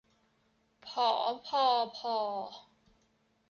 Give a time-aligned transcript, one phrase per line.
[0.85, 1.09] ผอ
[1.47, 1.65] พอ
[1.97, 2.17] ภอ